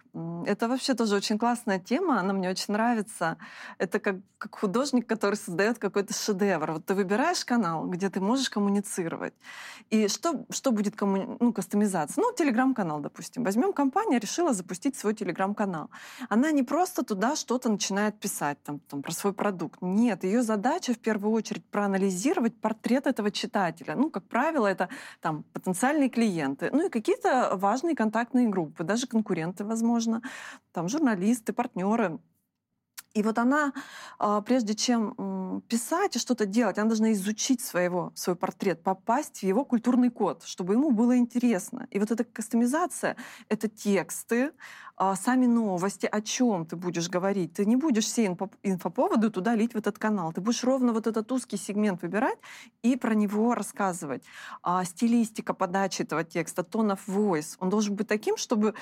[0.47, 3.37] Это вообще тоже очень классная тема, она мне очень нравится.
[3.79, 6.73] Это как, как художник, который создает какой-то шедевр.
[6.73, 9.35] Вот ты выбираешь канал, где ты можешь коммуницировать.
[9.91, 11.37] И что, что будет коммуни...
[11.41, 12.23] ну, кастомизация?
[12.23, 13.45] Ну, телеграм-канал, допустим.
[13.45, 15.91] Возьмем компания, решила запустить свой телеграм-канал.
[16.29, 19.81] Она не просто туда что-то начинает писать там, там, про свой продукт.
[19.83, 23.95] Нет, ее задача в первую очередь проанализировать портрет этого читателя.
[23.95, 24.89] Ну, как правило, это
[25.21, 30.08] там потенциальные клиенты, ну и какие-то важные контактные группы, даже конкуренты, возможно,
[30.73, 32.19] там журналисты, партнеры.
[33.15, 33.73] И вот она,
[34.19, 39.43] а, прежде чем писать и что-то делать, она должна изучить своего, свой портрет, попасть в
[39.43, 41.89] его культурный код, чтобы ему было интересно.
[41.91, 43.17] И вот эта кастомизация—
[43.49, 44.53] это тексты,
[45.01, 47.55] а, сами новости, о чем ты будешь говорить.
[47.55, 50.33] Ты не будешь все инфо инфоповоды туда лить в этот канал.
[50.33, 52.39] Ты будешь ровно вот этот узкий сегмент выбирать
[52.83, 54.25] и про него рассказывать.
[54.63, 58.75] А, стилистика подачи этого текста, tone of voice, он должен быть таким, чтобы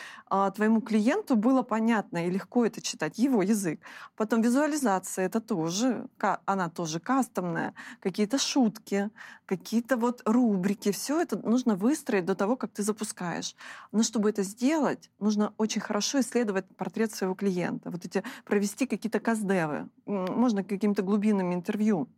[0.55, 3.81] твоему клиенту было понятно и легко это читать, его язык.
[4.17, 6.09] Потом визуализация, это тоже,
[6.47, 7.75] она тоже кастомная.
[8.01, 9.11] Какие-то шутки,
[9.45, 13.55] какие-то вот рубрики, все это нужно выстроить до того, как ты запускаешь.
[13.93, 19.21] Но чтобы это сделать, нужно очень хорошо исследовать портрет своего клиента, вот эти провести какие-то
[19.21, 22.09] каздевы, можно какими-то глубинными интервью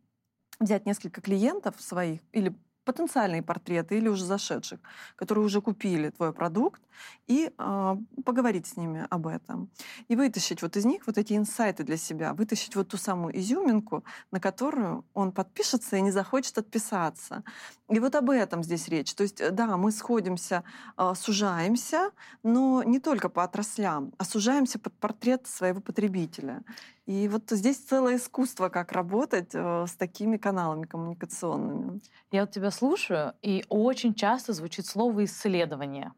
[0.60, 2.54] взять несколько клиентов своих или
[2.88, 4.80] потенциальные портреты или уже зашедших,
[5.14, 6.80] которые уже купили твой продукт,
[7.26, 9.68] и э, поговорить с ними об этом.
[10.08, 14.04] И вытащить вот из них вот эти инсайты для себя, вытащить вот ту самую изюминку,
[14.32, 17.42] на которую он подпишется и не захочет отписаться.
[17.88, 19.14] И вот об этом здесь речь.
[19.14, 20.62] То есть, да, мы сходимся,
[20.96, 22.10] э, сужаемся,
[22.42, 26.62] но не только по отраслям, а сужаемся под портрет своего потребителя.
[27.06, 32.00] И вот здесь целое искусство, как работать э, с такими каналами коммуникационными.
[32.30, 36.12] Я вот тебя слушаю, и очень часто звучит слово «исследование».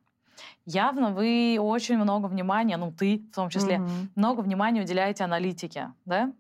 [0.67, 4.09] Явно вы очень много внимания, ну ты в том числе, mm-hmm.
[4.17, 6.33] много внимания уделяете аналитике, да?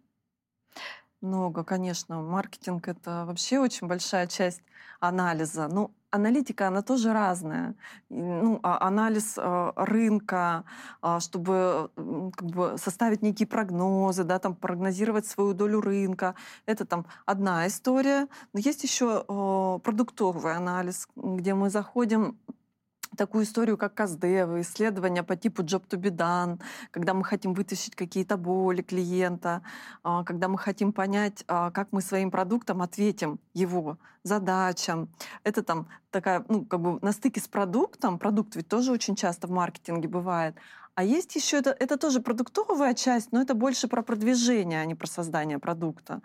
[1.20, 2.22] Много, конечно.
[2.22, 4.62] Маркетинг— это вообще очень большая часть
[5.00, 5.68] анализа.
[5.68, 7.74] Ну, аналитика, она тоже разная.
[8.08, 10.64] Ну, а анализ э, рынка,
[11.02, 11.90] э, чтобы
[12.34, 18.26] как бы составить некие прогнозы, да, там, прогнозировать свою долю рынка, это там одна история.
[18.54, 22.38] Но есть еще э, продуктовый анализ, где мы заходим
[23.16, 27.94] такую историю, как Каздев, исследования по типу Job to be done, когда мы хотим вытащить
[27.94, 29.62] какие-то боли клиента,
[30.02, 35.08] а, когда мы хотим понять, а, как мы своим продуктом ответим его задачам.
[35.44, 39.46] Это там такая, ну, как бы на стыке с продуктом, продукт ведь тоже очень часто
[39.46, 40.54] в маркетинге бывает,
[40.94, 44.94] а есть еще это, это тоже продуктовая часть, но это больше про продвижение, а не
[44.94, 46.20] про создание продукта.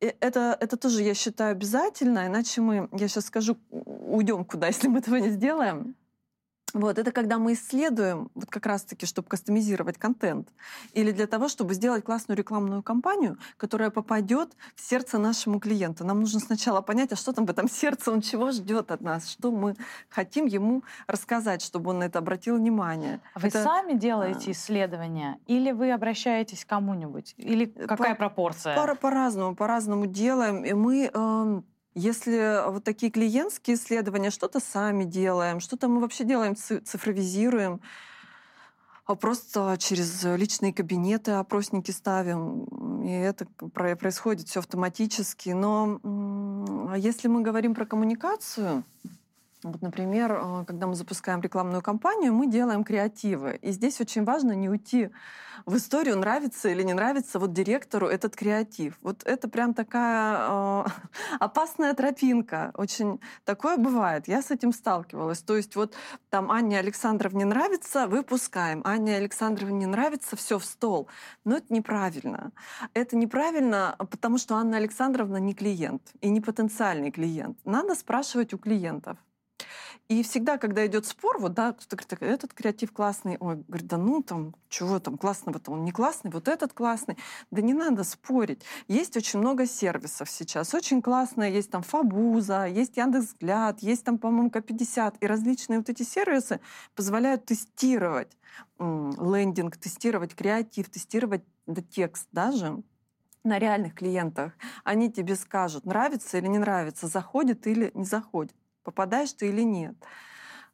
[0.00, 4.88] И это, это тоже, я считаю, обязательно, иначе мы, я сейчас скажу, уйдем куда, если
[4.88, 5.96] мы этого не сделаем.
[6.74, 10.48] Вот, это когда мы исследуем, вот как раз-таки, чтобы кастомизировать контент,
[10.92, 16.04] или для того, чтобы сделать классную рекламную кампанию, которая попадет в сердце нашему клиенту.
[16.04, 19.28] Нам нужно сначала понять, а что там в этом сердце, он чего ждет от нас,
[19.30, 19.76] что мы
[20.08, 23.20] хотим ему рассказать, чтобы он на это обратил внимание.
[23.34, 23.62] Вы это...
[23.62, 27.34] сами делаете исследования, или вы обращаетесь к кому-нибудь?
[27.38, 28.74] Или э, какая по, пропорция?
[28.76, 30.64] По, по-разному, по-разному делаем.
[30.64, 31.10] И мы...
[31.14, 31.62] Э,
[31.96, 37.80] если вот такие клиентские исследования, что-то сами делаем, что-то мы вообще делаем, цифровизируем,
[39.06, 45.50] а просто через личные кабинеты опросники ставим, и это происходит все автоматически.
[45.50, 46.00] Но
[46.96, 48.84] если мы говорим про коммуникацию,
[49.72, 53.58] вот, например, э, когда мы запускаем рекламную кампанию, мы делаем креативы.
[53.62, 55.10] И здесь очень важно не уйти
[55.64, 58.98] в историю, нравится или не нравится вот директору этот креатив.
[59.02, 60.84] Вот это прям такая э,
[61.40, 62.70] опасная тропинка.
[62.74, 64.28] Очень такое бывает.
[64.28, 65.40] Я с этим сталкивалась.
[65.40, 65.94] То есть вот
[66.30, 68.82] там Анне Александровне нравится, выпускаем.
[68.84, 71.08] Анне Александровне не нравится, все в стол.
[71.44, 72.52] Но это неправильно.
[72.94, 77.58] Это неправильно, потому что Анна Александровна не клиент и не потенциальный клиент.
[77.64, 79.16] Надо спрашивать у клиентов.
[80.08, 83.96] И всегда, когда идет спор, вот, да, кто-то говорит, этот креатив классный, ой, говорит, да
[83.96, 87.18] ну там, чего там классного-то, он не классный, вот этот классный.
[87.50, 88.62] Да не надо спорить.
[88.86, 94.48] Есть очень много сервисов сейчас, очень классные, есть там Фабуза, есть Яндекс.Взгляд, есть там, по-моему,
[94.50, 96.60] К50, и различные вот эти сервисы
[96.94, 98.36] позволяют тестировать
[98.78, 102.80] лендинг, тестировать креатив, тестировать да, текст даже
[103.42, 104.52] на реальных клиентах.
[104.84, 108.54] Они тебе скажут, нравится или не нравится, заходит или не заходит
[108.86, 109.96] попадаешь ты или нет.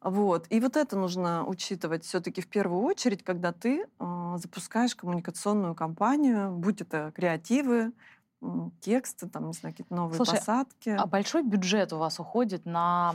[0.03, 0.47] Вот.
[0.51, 6.51] И вот это нужно учитывать все-таки в первую очередь, когда ты э, запускаешь коммуникационную кампанию,
[6.53, 7.93] будь это креативы,
[8.81, 10.91] тексты, там, не знаю, какие-то новые Слушай, посадки.
[10.91, 13.15] А большой бюджет у вас уходит на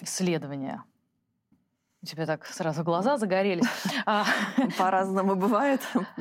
[0.00, 0.84] исследования?
[2.02, 3.66] У тебя так сразу глаза загорелись.
[4.04, 4.24] А,
[4.78, 5.80] По-разному бывает.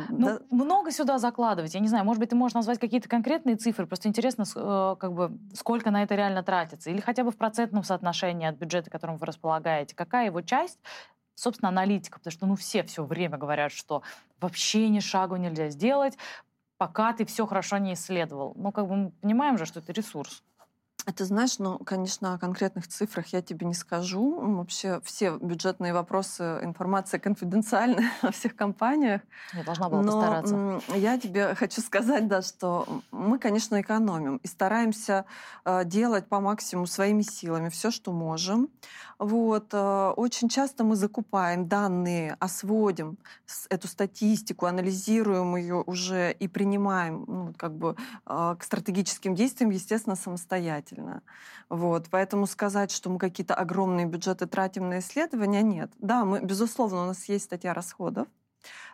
[0.09, 1.73] Ну, много сюда закладывать.
[1.73, 3.87] Я не знаю, может быть, ты можешь назвать какие-то конкретные цифры.
[3.87, 6.91] Просто интересно, э, как бы, сколько на это реально тратится.
[6.91, 9.95] Или хотя бы в процентном соотношении от бюджета, которым вы располагаете.
[9.95, 10.79] Какая его часть
[11.33, 14.03] собственно, аналитика, потому что, ну, все все время говорят, что
[14.39, 16.15] вообще ни шагу нельзя сделать,
[16.77, 18.53] пока ты все хорошо не исследовал.
[18.55, 20.43] Ну, как бы мы понимаем же, что это ресурс.
[21.07, 24.39] Это знаешь, ну, конечно, о конкретных цифрах я тебе не скажу.
[24.39, 29.21] Вообще все бюджетные вопросы, информация конфиденциальная о всех компаниях.
[29.53, 30.81] Я должна была Но постараться.
[30.95, 35.25] Я тебе хочу сказать, да, что мы, конечно, экономим и стараемся
[35.65, 38.69] э, делать по максимуму своими силами все, что можем.
[39.17, 39.69] Вот.
[39.73, 43.17] Э, очень часто мы закупаем данные, осводим
[43.69, 47.95] эту статистику, анализируем ее уже и принимаем ну, как бы,
[48.27, 51.21] э, к стратегическим действиям, естественно, самостоятельно самостоятельно.
[51.69, 52.07] Вот.
[52.09, 55.91] Поэтому сказать, что мы какие-то огромные бюджеты тратим на исследования, нет.
[55.99, 58.27] Да, мы, безусловно, у нас есть статья расходов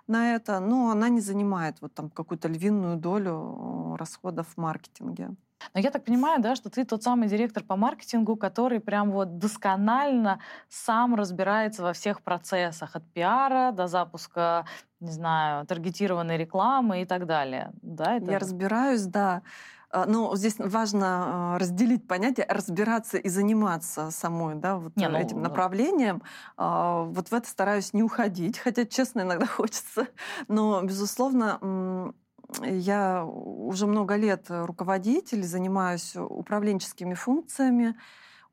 [0.08, 5.32] на это, но она не занимает вот там какую-то львиную долю расходов в маркетинге.
[5.74, 9.40] Но я так понимаю, да, что ты тот самый директор по маркетингу, который прям вот
[9.40, 14.66] досконально сам разбирается во всех процессах, от пиара до запуска,
[15.00, 17.72] не знаю, таргетированной рекламы и так далее.
[17.82, 18.32] Да, это...
[18.32, 19.42] Я разбираюсь, да.
[19.90, 25.18] А, ну, здесь важно а, разделить понятие разбираться и заниматься самой, да, вот не, ну,
[25.18, 26.22] этим направлением.
[26.58, 27.04] Да.
[27.04, 30.08] Вот в это стараюсь не уходить, хотя, честно, иногда хочется.
[30.48, 32.14] Но, безусловно,
[32.62, 37.96] я уже много лет руководитель, занимаюсь управленческими функциями.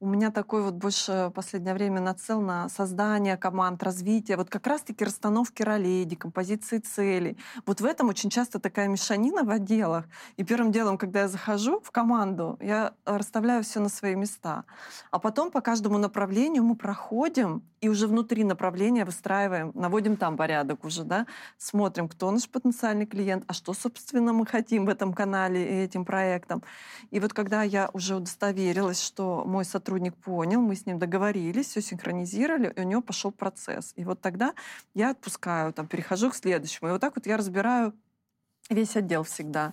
[0.05, 5.03] У меня такой вот больше последнее время нацел на создание команд, развитие, вот как раз-таки
[5.03, 7.39] расстановки ролей, декомпозиции целей.
[7.65, 10.05] Вот в этом очень часто такая мешанина в отделах.
[10.37, 14.65] И первым делом, когда я захожу в команду, я расставляю все на свои места.
[15.11, 20.85] А потом по каждому направлению мы проходим и уже внутри направления выстраиваем, наводим там порядок
[20.85, 21.27] уже, да,
[21.59, 26.07] смотрим, кто наш потенциальный клиент, а что, собственно, мы хотим в этом канале и этим
[26.07, 26.63] проектом.
[27.11, 31.67] И вот когда я уже удостоверилась, что мой сотрудник сотрудник понял, мы с ним договорились,
[31.67, 33.93] все синхронизировали, и у него пошел процесс.
[33.97, 34.53] И вот тогда
[34.95, 36.89] я отпускаю, там, перехожу к следующему.
[36.89, 37.93] И вот так вот я разбираю
[38.71, 39.73] весь отдел всегда.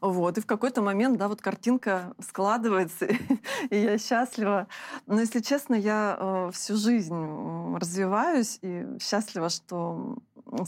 [0.00, 0.36] Вот.
[0.36, 3.06] И в какой-то момент, да, вот картинка складывается,
[3.70, 4.66] и я счастлива.
[5.06, 10.18] Но, если честно, я э, всю жизнь развиваюсь и счастлива, что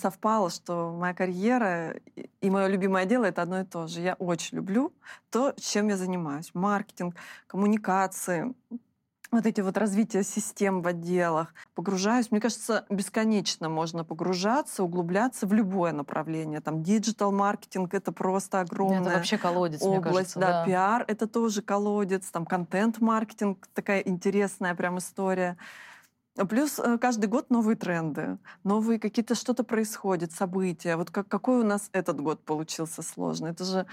[0.00, 1.96] совпало, что моя карьера
[2.40, 4.00] и мое любимое дело— это одно и то же.
[4.00, 4.92] Я очень люблю
[5.30, 6.50] то, чем я занимаюсь.
[6.54, 7.14] Маркетинг,
[7.46, 8.54] коммуникации,
[9.34, 11.54] вот эти вот развития систем в отделах.
[11.74, 16.60] Погружаюсь, мне кажется, бесконечно можно погружаться, углубляться в любое направление.
[16.60, 20.04] Там диджитал-маркетинг— это просто огромная это вообще колодец, область.
[20.04, 22.26] Мне кажется, да, да, пиар— это тоже колодец.
[22.30, 25.56] Там контент-маркетинг— такая интересная прям история.
[26.34, 30.96] Плюс э, каждый год новые тренды, новые какие-то что-то происходит, события.
[30.96, 33.50] Вот как, какой у нас этот год получился сложный.
[33.50, 33.84] Это же э,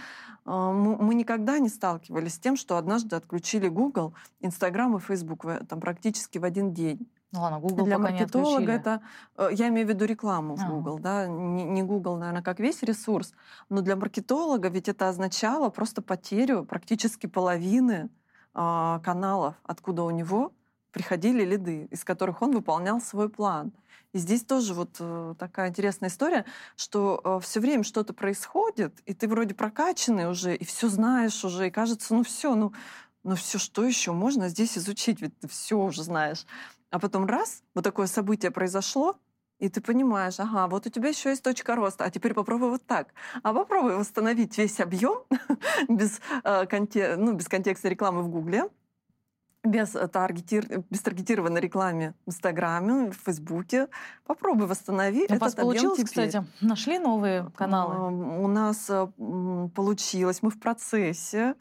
[0.46, 5.80] мы, мы никогда не сталкивались с тем, что однажды отключили Google, Instagram и Facebook там
[5.80, 7.08] практически в один день.
[7.32, 9.02] Ну ладно, Google Для пока маркетолога не это,
[9.38, 12.82] э, я имею в виду рекламу в Google, да, не, не Google, наверное, как весь
[12.84, 13.34] ресурс,
[13.70, 18.10] но для маркетолога ведь это означало просто потерю практически половины
[18.56, 20.52] э, каналов, откуда у него
[20.92, 23.72] приходили лиды, из которых он выполнял свой план.
[24.14, 29.14] И здесь тоже вот э, такая интересная история, что э, все время что-то происходит, и
[29.14, 32.74] ты вроде прокачанный уже, и все знаешь уже, и кажется, ну все, ну,
[33.24, 36.46] ну все, что еще можно здесь изучить, ведь ты все уже знаешь.
[36.90, 39.16] А потом раз, вот такое событие произошло,
[39.60, 42.86] и ты понимаешь, ага, вот у тебя еще есть точка роста, а теперь попробуй вот
[42.86, 43.14] так.
[43.44, 45.20] А попробуй восстановить весь объем
[45.88, 48.70] без, э, конте, ну, без контекста рекламы в Гугле,
[49.64, 50.84] без, э, таргетир...
[50.90, 53.88] без таргетированной рекламе в Инстаграме, в Фейсбуке.
[54.26, 56.28] Попробуй восстанови У вас получилось, теперь.
[56.30, 56.46] кстати?
[56.62, 58.12] Нашли новые каналы?
[58.44, 59.08] У нас э,
[59.76, 61.56] получилось, мы в процессе.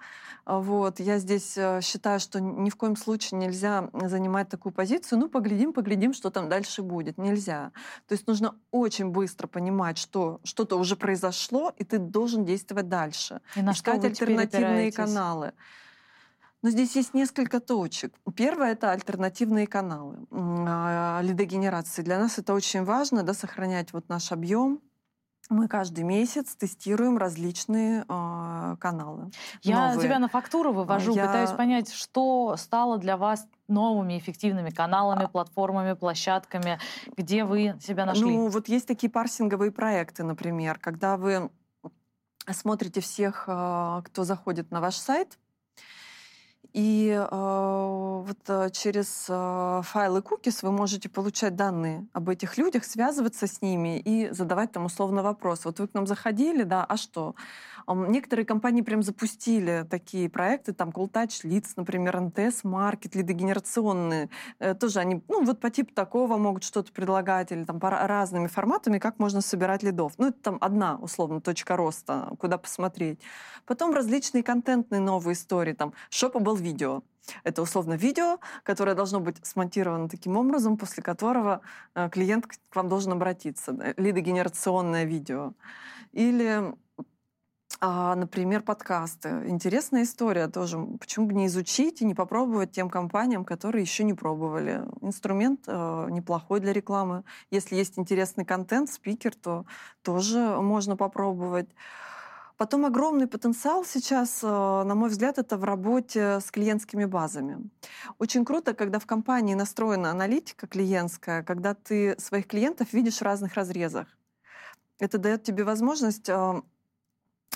[0.46, 0.98] Вот.
[0.98, 5.18] Я здесь э, считаю, что ни в коем случае нельзя занимать такую позицию.
[5.18, 7.18] Ну, поглядим, поглядим, что там дальше будет.
[7.18, 7.72] Нельзя.
[8.08, 13.40] То есть нужно очень быстро понимать, что что-то уже произошло, и ты должен действовать дальше.
[13.56, 15.52] И на Искать что вы альтернативные каналы.
[16.62, 18.14] Но здесь есть несколько точек.
[18.36, 22.02] Первое— это альтернативные каналы а, лидогенерации.
[22.02, 24.80] Для нас это очень важно, да, сохранять вот наш объем,
[25.50, 29.32] мы каждый месяц тестируем различные э, каналы.
[29.62, 30.06] Я новые.
[30.06, 31.26] тебя на фактуру вывожу, Я...
[31.26, 36.78] пытаюсь понять, что стало для вас новыми эффективными каналами, платформами, площадками,
[37.16, 38.24] где вы себя нашли?
[38.24, 41.50] Ну, вот есть такие парсинговые проекты, например, когда вы
[42.48, 45.36] смотрите всех, а, кто заходит на ваш сайт,
[46.72, 52.84] и э, вот э, через э, файлы cookies вы можете получать данные об этих людях,
[52.84, 55.64] связываться с ними и задавать там условно вопрос.
[55.64, 57.34] Вот вы к нам заходили, да, а что?
[57.88, 64.30] Некоторые компании прям запустили такие проекты, там Cool Touch Leads, например, НТС Market, лидогенерационные.
[64.60, 68.46] Э, тоже они, ну, вот по типу такого могут что-то предлагать или там по разными
[68.46, 70.12] форматами, как можно собирать лидов.
[70.18, 73.18] Ну, это там одна, условно, точка роста, куда посмотреть.
[73.66, 75.92] Потом различные контентные новые истории, там,
[76.50, 77.02] был видео.
[77.44, 81.60] Это условно видео, которое должно быть смонтировано таким образом, после которого
[81.94, 83.94] э, клиент к вам должен обратиться.
[83.96, 85.52] Лидогенерационное видео.
[86.12, 86.74] Или
[87.80, 89.28] а, например, подкасты.
[89.46, 90.78] Интересная история тоже.
[90.98, 94.82] Почему бы не изучить и не попробовать тем компаниям, которые еще не пробовали?
[95.00, 97.22] Инструмент э, неплохой для рекламы.
[97.50, 99.66] Если есть интересный контент, спикер, то
[100.02, 101.68] тоже можно попробовать.
[102.60, 107.70] Потом огромный потенциал сейчас, э, на мой взгляд, это в работе с клиентскими базами.
[108.18, 113.54] Очень круто, когда в компании настроена аналитика клиентская, когда ты своих клиентов видишь в разных
[113.54, 114.08] разрезах.
[114.98, 116.60] Это дает тебе возможность э,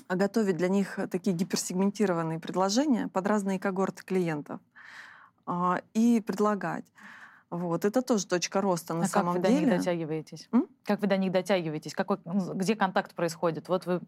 [0.08, 4.58] готовить для них такие гиперсегментированные предложения под разные когорты клиентов
[5.44, 6.86] а, и предлагать.
[7.50, 9.66] Вот, это тоже точка роста на а самом как вы деле.
[9.66, 10.48] до них дотягиваетесь?
[10.50, 10.66] М?
[10.82, 11.92] Как вы до них дотягиваетесь?
[11.92, 13.68] Какой, где контакт происходит?
[13.68, 14.00] Вот вы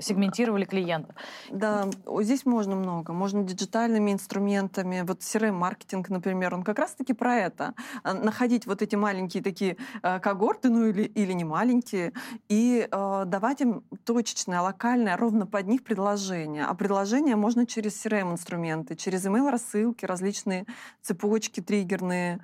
[0.00, 1.14] сегментировали клиентов.
[1.50, 1.88] Да,
[2.20, 3.12] здесь можно много.
[3.12, 5.02] Можно диджитальными инструментами.
[5.06, 7.74] Вот CRM-маркетинг, например, он как раз-таки про это.
[8.02, 12.12] А, находить вот эти маленькие такие э, когорты, ну или, или не маленькие,
[12.48, 16.64] и э, давать им точечное, локальное, ровно под них предложение.
[16.64, 20.66] А предложения можно через CRM-инструменты, через email-рассылки, различные
[21.02, 22.40] цепочки триггерные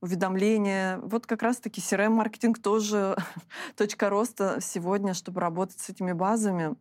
[0.00, 0.98] уведомления.
[0.98, 3.16] Вот как раз-таки CRM-маркетинг тоже
[3.76, 6.76] точка роста сегодня, чтобы работать с этими базами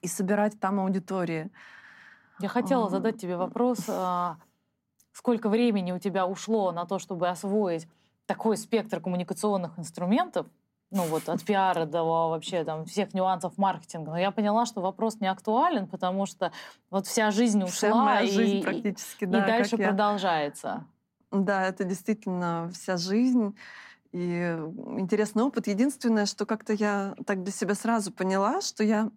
[0.00, 1.50] и собирать там аудитории.
[2.38, 4.38] Я хотела задать тебе вопрос, а,
[5.12, 7.86] сколько времени у тебя ушло на то, чтобы освоить
[8.26, 10.46] такой спектр коммуникационных инструментов,
[10.90, 14.10] ну вот от пиара до вообще там всех нюансов маркетинга.
[14.10, 16.52] Но я поняла, что вопрос не актуален, потому что
[16.90, 20.84] вот вся жизнь ушла вся моя жизнь и, практически, да, и дальше продолжается.
[21.30, 23.56] Да, это действительно вся жизнь.
[24.12, 24.58] И
[24.98, 25.66] интересный опыт.
[25.66, 29.10] Единственное, что как-то я так для себя сразу поняла, что я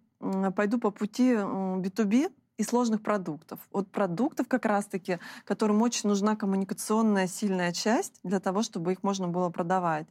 [0.54, 3.60] пойду по пути B2B и сложных продуктов.
[3.70, 9.28] От продуктов как раз-таки, которым очень нужна коммуникационная сильная часть для того, чтобы их можно
[9.28, 10.06] было продавать.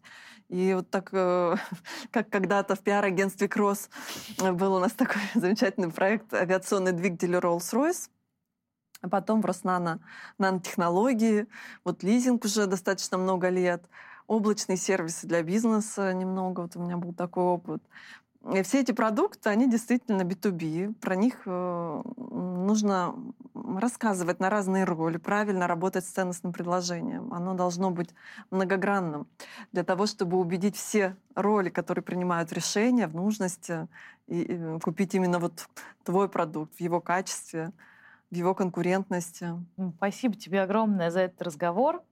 [0.50, 1.56] И вот так, э,
[2.12, 3.90] как когда-то в пиар-агентстве Кросс
[4.38, 8.10] был у нас такой замечательный проект авиационный двигатель Rolls-Royce,
[9.02, 10.00] а потом в Роснано
[10.38, 11.48] нанотехнологии,
[11.84, 13.84] вот лизинг уже достаточно много лет,
[14.28, 17.84] облачные сервисы для бизнеса немного, вот у меня был такой опыт.
[18.54, 23.16] И все эти продукты, они действительно B2B, про них э, нужно
[23.80, 27.34] рассказывать на разные роли, правильно работать с ценностным предложением.
[27.34, 28.10] Оно должно быть
[28.52, 29.28] многогранным
[29.72, 33.88] для того, чтобы убедить все роли, которые принимают решения в нужности,
[34.28, 35.68] и, купить именно вот
[36.04, 37.72] твой продукт в его качестве,
[38.30, 39.54] в его конкурентности.
[39.98, 42.04] Спасибо тебе огромное за этот разговор.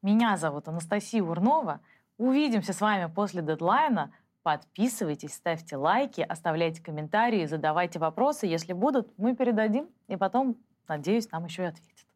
[0.00, 1.80] Меня зовут Анастасия Урнова.
[2.18, 4.12] Увидимся с вами после дедлайна.
[4.48, 8.46] Подписывайтесь, ставьте лайки, оставляйте комментарии, задавайте вопросы.
[8.46, 10.56] Если будут, мы передадим и потом,
[10.88, 12.07] надеюсь, нам еще и ответят.